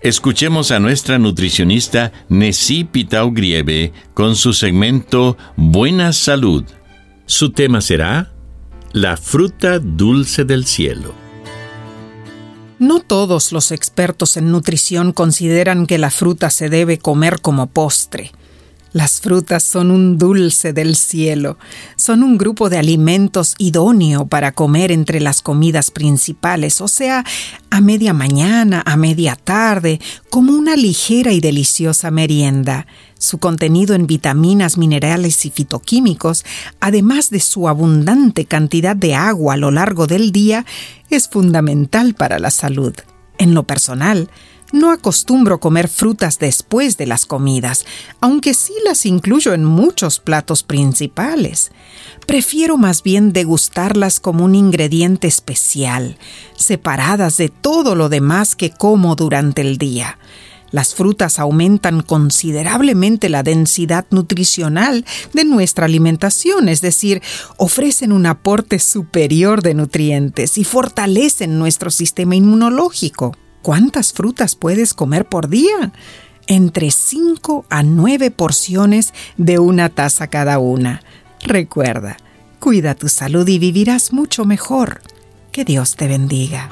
[0.00, 6.64] Escuchemos a nuestra nutricionista Nessie Pitao Grieve con su segmento Buena Salud.
[7.26, 8.32] Su tema será
[8.92, 11.14] La fruta dulce del cielo.
[12.78, 18.30] No todos los expertos en nutrición consideran que la fruta se debe comer como postre.
[18.92, 21.58] Las frutas son un dulce del cielo,
[21.96, 27.22] son un grupo de alimentos idóneo para comer entre las comidas principales, o sea,
[27.70, 30.00] a media mañana, a media tarde,
[30.30, 32.86] como una ligera y deliciosa merienda.
[33.18, 36.46] Su contenido en vitaminas, minerales y fitoquímicos,
[36.80, 40.64] además de su abundante cantidad de agua a lo largo del día,
[41.10, 42.94] es fundamental para la salud.
[43.36, 44.30] En lo personal,
[44.72, 47.86] no acostumbro comer frutas después de las comidas,
[48.20, 51.70] aunque sí las incluyo en muchos platos principales.
[52.26, 56.18] Prefiero más bien degustarlas como un ingrediente especial,
[56.56, 60.18] separadas de todo lo demás que como durante el día.
[60.70, 67.22] Las frutas aumentan considerablemente la densidad nutricional de nuestra alimentación, es decir,
[67.56, 73.34] ofrecen un aporte superior de nutrientes y fortalecen nuestro sistema inmunológico.
[73.68, 75.92] ¿Cuántas frutas puedes comer por día?
[76.46, 81.02] Entre 5 a 9 porciones de una taza cada una.
[81.42, 82.16] Recuerda,
[82.60, 85.02] cuida tu salud y vivirás mucho mejor.
[85.52, 86.70] Que Dios te bendiga.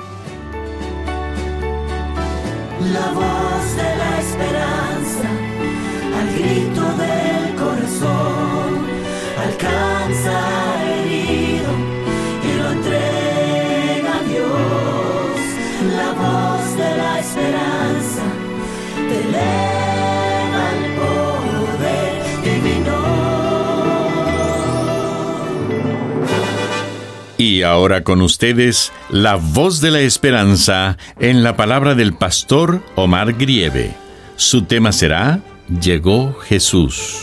[27.57, 33.33] Y ahora con ustedes, la voz de la esperanza en la palabra del pastor Omar
[33.33, 33.95] Grieve.
[34.37, 35.41] Su tema será
[35.81, 37.17] Llegó Jesús.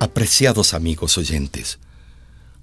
[0.00, 1.78] Apreciados amigos oyentes,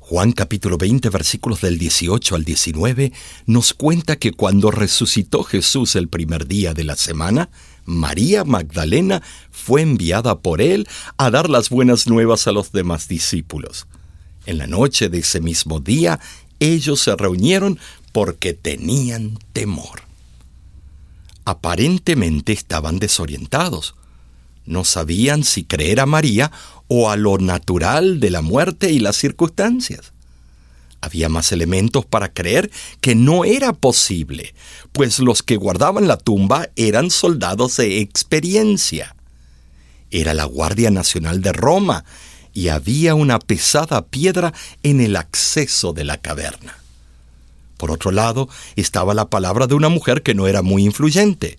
[0.09, 3.11] Juan capítulo 20 versículos del 18 al 19
[3.45, 7.49] nos cuenta que cuando resucitó Jesús el primer día de la semana,
[7.87, 10.87] María Magdalena fue enviada por él
[11.17, 13.87] a dar las buenas nuevas a los demás discípulos.
[14.45, 16.19] En la noche de ese mismo día,
[16.59, 17.79] ellos se reunieron
[18.11, 20.01] porque tenían temor.
[21.45, 23.95] Aparentemente estaban desorientados.
[24.65, 26.51] No sabían si creer a María
[26.89, 30.11] o a lo natural de la muerte y las circunstancias.
[31.07, 32.69] Había más elementos para creer
[32.99, 34.53] que no era posible,
[34.91, 39.15] pues los que guardaban la tumba eran soldados de experiencia.
[40.11, 42.03] Era la Guardia Nacional de Roma
[42.53, 44.53] y había una pesada piedra
[44.83, 46.77] en el acceso de la caverna.
[47.77, 51.57] Por otro lado, estaba la palabra de una mujer que no era muy influyente.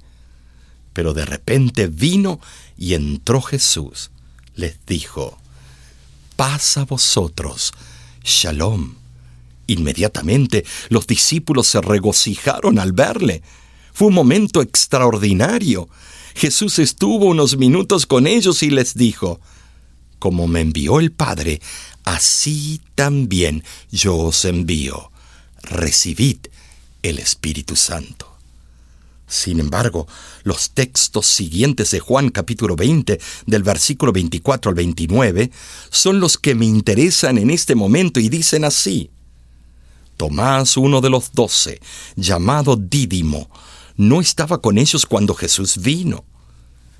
[0.93, 2.39] Pero de repente vino
[2.77, 4.11] y entró Jesús.
[4.57, 5.39] Les dijo,
[6.37, 7.73] paz a vosotros,
[8.23, 8.98] shalom.
[9.69, 13.43] Inmediatamente los discípulos se regocijaron al verle.
[13.93, 15.89] Fue un momento extraordinario.
[16.35, 19.41] Jesús estuvo unos minutos con ellos y les dijo,
[20.19, 21.61] Como me envió el Padre,
[22.03, 23.63] así también
[23.93, 25.13] yo os envío.
[25.63, 26.39] Recibid
[27.03, 28.27] el Espíritu Santo.
[29.27, 30.09] Sin embargo,
[30.45, 35.51] los textos siguientes de Juan capítulo 20, del versículo 24 al 29,
[35.91, 39.11] son los que me interesan en este momento y dicen así.
[40.19, 41.81] Tomás, uno de los doce,
[42.17, 43.49] llamado Dídimo,
[43.97, 46.25] no estaba con ellos cuando Jesús vino.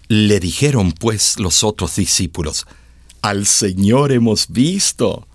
[0.07, 2.67] Le dijeron pues los otros discípulos,
[3.21, 5.27] Al Señor hemos visto.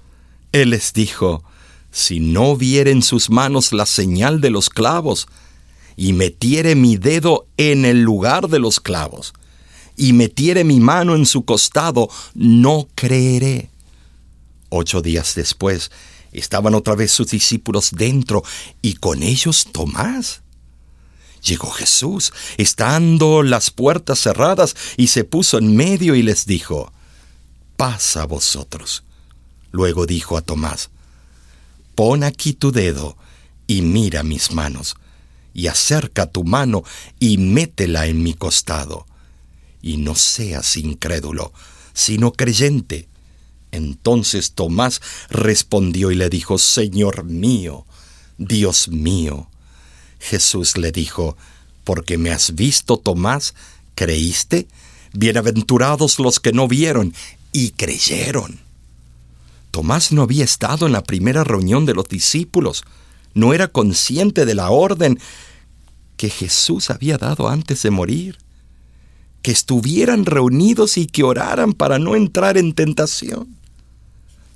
[0.53, 1.43] Él les dijo,
[1.91, 5.27] Si no viere en sus manos la señal de los clavos,
[5.95, 9.33] y metiere mi dedo en el lugar de los clavos,
[9.97, 13.69] y metiere mi mano en su costado, no creeré.
[14.69, 15.91] Ocho días después,
[16.39, 18.43] estaban otra vez sus discípulos dentro
[18.81, 20.41] y con ellos Tomás.
[21.43, 26.91] Llegó Jesús, estando las puertas cerradas, y se puso en medio y les dijo,
[27.75, 29.03] Paz a vosotros.
[29.71, 30.89] Luego dijo a Tomás,
[31.95, 33.17] Pon aquí tu dedo
[33.67, 34.95] y mira mis manos,
[35.53, 36.83] y acerca tu mano
[37.19, 39.05] y métela en mi costado,
[39.81, 41.51] y no seas incrédulo,
[41.93, 43.09] sino creyente.
[43.73, 47.85] Entonces Tomás respondió y le dijo, Señor mío,
[48.37, 49.47] Dios mío.
[50.19, 51.35] Jesús le dijo,
[51.83, 53.55] porque me has visto, Tomás,
[53.95, 54.67] ¿creíste?
[55.13, 57.13] Bienaventurados los que no vieron
[57.51, 58.59] y creyeron.
[59.71, 62.83] Tomás no había estado en la primera reunión de los discípulos,
[63.33, 65.19] no era consciente de la orden
[66.15, 68.37] que Jesús había dado antes de morir
[69.43, 73.62] que estuvieran reunidos y que oraran para no entrar en tentación.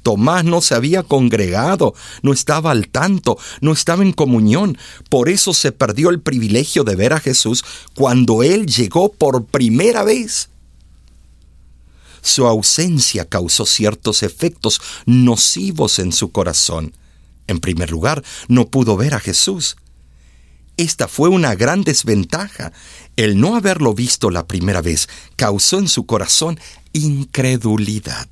[0.07, 4.77] Tomás no se había congregado, no estaba al tanto, no estaba en comunión.
[5.09, 10.06] Por eso se perdió el privilegio de ver a Jesús cuando Él llegó por primera
[10.06, 10.48] vez.
[12.21, 16.94] Su ausencia causó ciertos efectos nocivos en su corazón.
[17.48, 19.75] En primer lugar, no pudo ver a Jesús.
[20.77, 22.71] Esta fue una gran desventaja.
[23.18, 26.57] El no haberlo visto la primera vez causó en su corazón
[26.94, 28.30] incredulidad.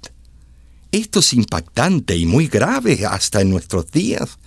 [0.96, 4.38] Esto es impactante y muy grave hasta en nuestros días,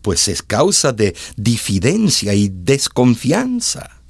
[0.00, 4.00] pues es causa de difidencia y desconfianza.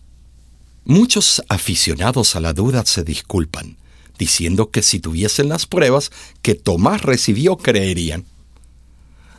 [0.85, 3.79] Muchos aficionados a la duda se disculpan,
[4.17, 8.27] diciendo que si tuviesen las pruebas que Tomás recibió creerían.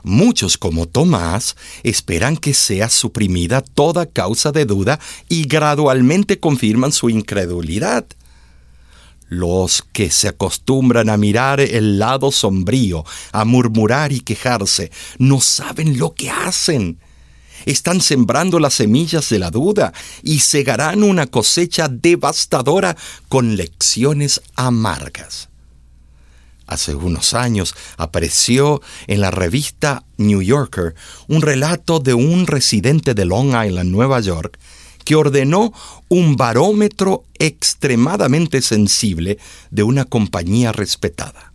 [0.04, 5.00] Muchos como Tomás esperan que sea suprimida toda causa de duda
[5.30, 8.06] y gradualmente confirman su incredulidad.
[9.34, 15.98] Los que se acostumbran a mirar el lado sombrío, a murmurar y quejarse, no saben
[15.98, 17.00] lo que hacen.
[17.66, 19.92] Están sembrando las semillas de la duda
[20.22, 22.96] y segarán una cosecha devastadora
[23.28, 25.50] con lecciones amargas.
[26.68, 30.94] Hace unos años apareció en la revista New Yorker
[31.28, 34.60] un relato de un residente de Long Island, Nueva York,
[35.04, 35.74] que ordenó
[36.10, 39.38] un barómetro extremadamente sensible
[39.72, 41.54] de una compañía respetada.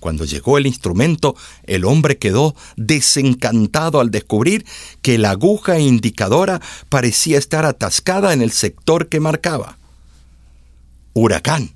[0.00, 1.34] Cuando llegó el instrumento,
[1.64, 4.64] el hombre quedó desencantado al descubrir
[5.02, 9.76] que la aguja indicadora parecía estar atascada en el sector que marcaba.
[11.14, 11.74] Huracán.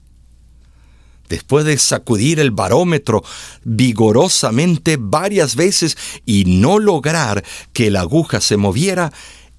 [1.29, 3.25] Después de sacudir el barómetro
[3.65, 5.97] vigorosamente varias veces
[6.27, 9.13] y no lograr que la aguja se moviera,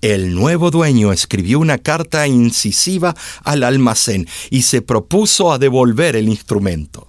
[0.04, 3.16] el nuevo dueño escribió una carta incisiva
[3.46, 7.08] al almacén y se propuso a devolver el instrumento.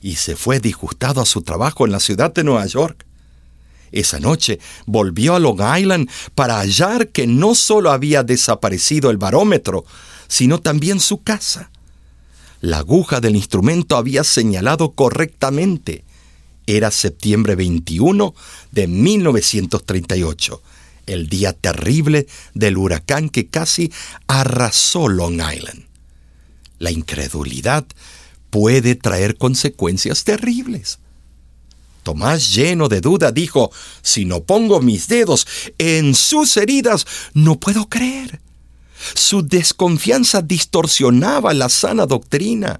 [0.00, 3.04] Y se fue disgustado a su trabajo en la ciudad de Nueva York.
[3.92, 9.84] Esa noche volvió a Long Island para hallar que no solo había desaparecido el barómetro,
[10.28, 11.70] sino también su casa.
[12.62, 16.04] La aguja del instrumento había señalado correctamente.
[16.66, 18.34] Era septiembre 21
[18.72, 20.62] de 1938
[21.06, 23.92] el día terrible del huracán que casi
[24.26, 25.86] arrasó Long Island.
[26.78, 27.86] La incredulidad
[28.50, 30.98] puede traer consecuencias terribles.
[32.02, 33.72] Tomás, lleno de duda, dijo,
[34.02, 35.46] si no pongo mis dedos
[35.78, 38.40] en sus heridas, no puedo creer.
[39.14, 42.78] Su desconfianza distorsionaba la sana doctrina.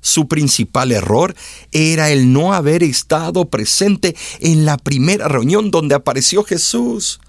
[0.00, 1.34] Su principal error
[1.72, 7.20] era el no haber estado presente en la primera reunión donde apareció Jesús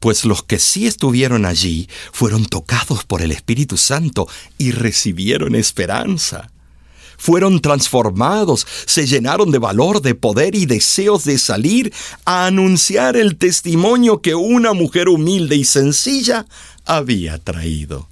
[0.00, 4.28] pues los que sí estuvieron allí fueron tocados por el Espíritu Santo
[4.58, 6.50] y recibieron esperanza.
[7.16, 11.92] Fueron transformados, se llenaron de valor, de poder y deseos de salir
[12.24, 16.46] a anunciar el testimonio que una mujer humilde y sencilla
[16.84, 18.08] había traído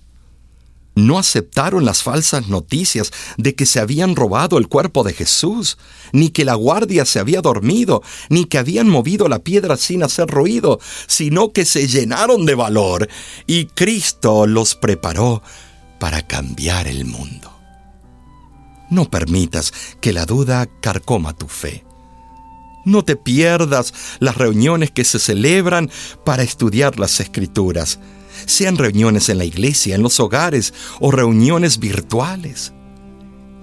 [0.96, 5.76] no aceptaron las falsas noticias de que se habían robado el cuerpo de Jesús,
[6.12, 10.26] ni que la guardia se había dormido, ni que habían movido la piedra sin hacer
[10.26, 13.08] ruido, sino que se llenaron de valor
[13.46, 15.42] y Cristo los preparó
[16.00, 17.52] para cambiar el mundo.
[18.88, 21.84] No permitas que la duda carcoma tu fe.
[22.86, 25.90] No te pierdas las reuniones que se celebran
[26.24, 27.98] para estudiar las escrituras,
[28.44, 32.72] sean reuniones en la iglesia, en los hogares o reuniones virtuales.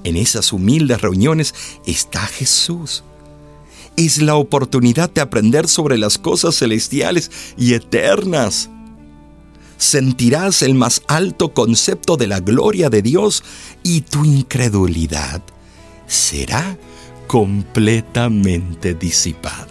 [0.04, 1.54] En esas humildes reuniones
[1.86, 3.04] está Jesús.
[3.96, 8.70] Es la oportunidad de aprender sobre las cosas celestiales y eternas.
[9.78, 13.44] Sentirás el más alto concepto de la gloria de Dios
[13.84, 15.42] y tu incredulidad
[16.08, 16.78] será
[17.28, 19.68] completamente disipada.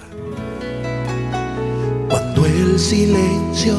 [2.08, 3.78] Cuando el silencio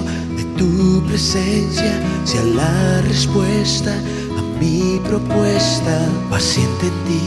[0.57, 7.23] tu presencia sea la respuesta a mi propuesta, paciente en ti,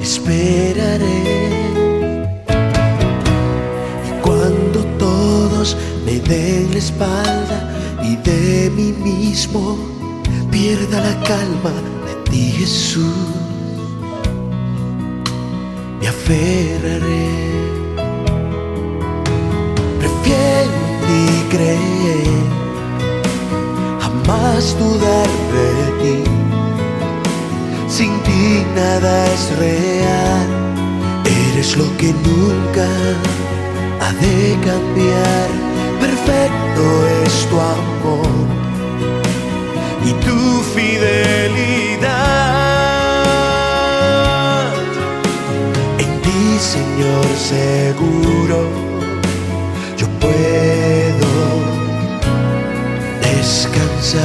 [0.00, 1.22] esperaré.
[4.08, 7.58] Y cuando todos me den la espalda
[8.02, 9.78] y de mí mismo
[10.50, 11.72] pierda la calma
[12.06, 13.04] de ti, Jesús
[16.00, 17.43] me aferraré.
[21.54, 22.26] Ni creer,
[24.00, 25.68] jamás dudar de
[26.02, 26.18] ti.
[27.88, 30.48] Sin ti nada es real,
[31.24, 32.86] eres lo que nunca
[34.00, 35.48] ha de cambiar.
[36.00, 36.84] Perfecto
[37.24, 38.46] es tu amor
[40.04, 40.38] y tu
[40.74, 42.34] fidelidad.
[46.74, 48.58] Señor, seguro
[49.96, 51.03] yo puedo
[53.44, 54.22] descansar.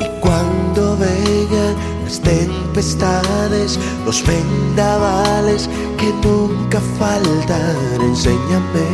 [0.00, 1.74] Y cuando vengan
[2.04, 8.88] las tempestades, los vendavales que nunca faltan, enséñame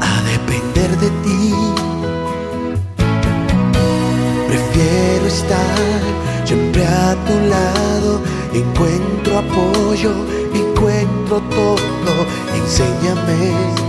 [0.00, 1.54] a depender de ti.
[4.50, 5.78] Prefiero estar
[6.44, 8.20] siempre a tu lado
[8.52, 10.12] encuentro apoyo,
[10.54, 12.18] encuentro todo,
[12.60, 13.85] enséñame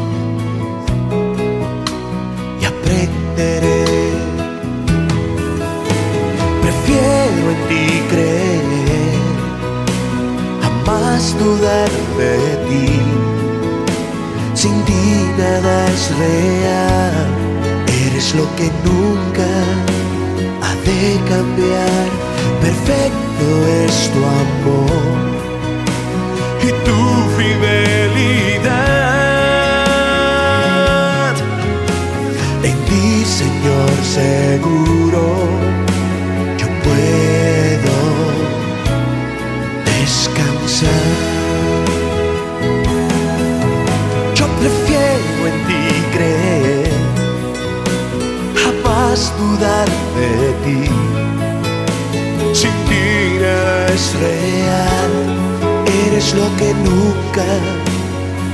[6.63, 9.13] Prefiero en ti creer,
[10.63, 12.35] jamás dudar de
[12.67, 12.89] ti.
[14.55, 15.05] Sin ti
[15.37, 17.27] nada es real,
[18.07, 19.49] eres lo que nunca
[20.63, 22.07] ha de cambiar
[22.59, 23.45] perfecto
[23.85, 25.17] es tu amor
[26.63, 26.99] y tu
[27.37, 28.86] fidelidad.
[32.69, 35.23] En ti, Señor, seguro
[36.59, 37.97] yo puedo
[39.89, 41.15] descansar.
[44.35, 45.83] Yo prefiero en ti
[46.13, 46.91] creer,
[48.63, 51.17] jamás dudar de ti
[53.97, 55.11] es real,
[56.05, 57.45] eres lo que nunca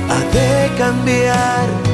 [0.08, 1.93] ha de cambiar.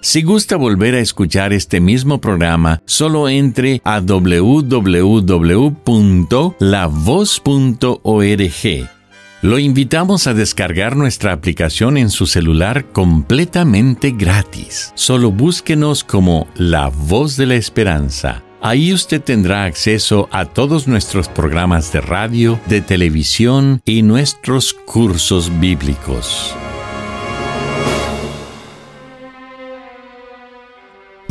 [0.00, 4.70] Si gusta volver a escuchar este mismo programa, solo entre a www.lavoz.org.
[9.42, 14.92] Lo invitamos a descargar nuestra aplicación en su celular completamente gratis.
[14.94, 21.28] Solo búsquenos como La Voz de la Esperanza Ahí usted tendrá acceso a todos nuestros
[21.28, 26.54] programas de radio, de televisión y nuestros cursos bíblicos.